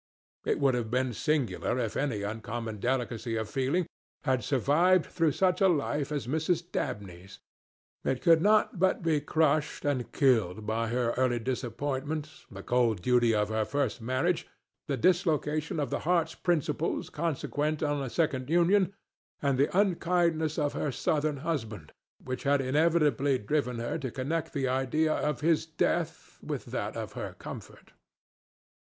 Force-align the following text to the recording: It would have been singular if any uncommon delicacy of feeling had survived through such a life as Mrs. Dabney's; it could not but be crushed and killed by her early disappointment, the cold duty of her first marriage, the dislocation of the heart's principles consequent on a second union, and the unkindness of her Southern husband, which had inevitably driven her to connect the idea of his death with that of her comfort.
It 0.47 0.59
would 0.59 0.73
have 0.73 0.89
been 0.89 1.13
singular 1.13 1.77
if 1.77 1.95
any 1.95 2.23
uncommon 2.23 2.79
delicacy 2.79 3.35
of 3.35 3.47
feeling 3.51 3.85
had 4.23 4.43
survived 4.43 5.05
through 5.05 5.33
such 5.33 5.61
a 5.61 5.67
life 5.67 6.11
as 6.11 6.25
Mrs. 6.25 6.63
Dabney's; 6.71 7.37
it 8.03 8.19
could 8.19 8.41
not 8.41 8.79
but 8.79 9.03
be 9.03 9.21
crushed 9.21 9.85
and 9.85 10.11
killed 10.11 10.65
by 10.65 10.87
her 10.87 11.11
early 11.17 11.37
disappointment, 11.37 12.45
the 12.49 12.63
cold 12.63 13.03
duty 13.03 13.35
of 13.35 13.49
her 13.49 13.63
first 13.63 14.01
marriage, 14.01 14.47
the 14.87 14.97
dislocation 14.97 15.79
of 15.79 15.91
the 15.91 15.99
heart's 15.99 16.33
principles 16.33 17.11
consequent 17.11 17.83
on 17.83 18.01
a 18.01 18.09
second 18.09 18.49
union, 18.49 18.95
and 19.39 19.59
the 19.59 19.69
unkindness 19.79 20.57
of 20.57 20.73
her 20.73 20.91
Southern 20.91 21.37
husband, 21.45 21.91
which 22.23 22.41
had 22.41 22.59
inevitably 22.59 23.37
driven 23.37 23.77
her 23.77 23.99
to 23.99 24.09
connect 24.09 24.51
the 24.53 24.67
idea 24.67 25.13
of 25.13 25.41
his 25.41 25.67
death 25.67 26.39
with 26.41 26.65
that 26.65 26.97
of 26.97 27.13
her 27.13 27.35
comfort. 27.37 27.93